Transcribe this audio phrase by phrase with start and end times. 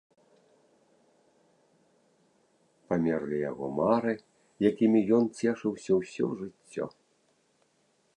[2.87, 4.13] Памерлі яго мары,
[4.71, 6.85] якімі ён цешыўся ўсё жыццё.